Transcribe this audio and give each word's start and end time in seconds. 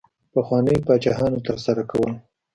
پخوانیو 0.33 0.83
پاچاهانو 0.87 1.43
ترسره 1.47 1.83
کول. 1.91 2.13